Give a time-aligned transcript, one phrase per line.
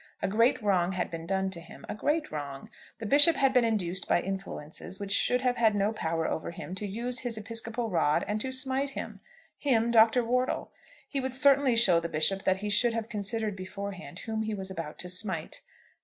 [0.19, 2.71] A great wrong had been done him; a great wrong!
[2.97, 6.73] The Bishop had been induced by influences which should have had no power over him
[6.73, 9.19] to use his episcopal rod and to smite him,
[9.59, 10.23] him Dr.
[10.25, 10.71] Wortle!
[11.07, 14.71] He would certainly show the Bishop that he should have considered beforehand whom he was
[14.71, 15.61] about to smite.